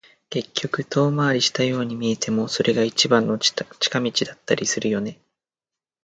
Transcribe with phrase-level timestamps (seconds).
[0.31, 3.65] 結局、遠回りしたように見えても、それが一番の近
[4.01, 5.19] 道だったりするよね。